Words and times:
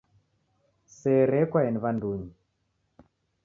Sere 0.97 1.35
yekwaeni 1.41 1.81
w'andunyi. 1.83 2.29